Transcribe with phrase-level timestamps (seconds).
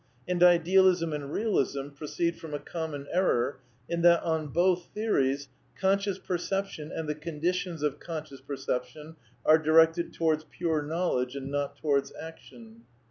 [0.27, 3.57] And Idealism and Eealism proceed from a common error,
[3.87, 8.41] y j in that, on both theories, "conscious perception and the/ ^' conditions of conscious
[8.41, 12.81] perception are directed towards >"* pure knowledge, not towards action."